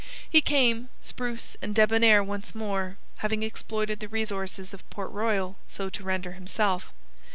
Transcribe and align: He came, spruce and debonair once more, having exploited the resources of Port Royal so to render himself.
He 0.27 0.41
came, 0.41 0.89
spruce 0.99 1.55
and 1.61 1.75
debonair 1.75 2.23
once 2.23 2.55
more, 2.55 2.97
having 3.17 3.43
exploited 3.43 3.99
the 3.99 4.07
resources 4.07 4.73
of 4.73 4.89
Port 4.89 5.11
Royal 5.11 5.57
so 5.67 5.89
to 5.91 6.03
render 6.03 6.31
himself. 6.31 6.91